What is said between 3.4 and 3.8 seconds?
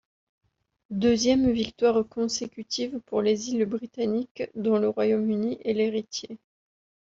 Îles